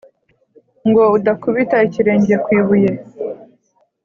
Ngo 0.87 1.03
udakubita 1.17 1.77
ikirenge 1.87 2.33
ku 2.43 2.49
ibuye. 2.59 2.91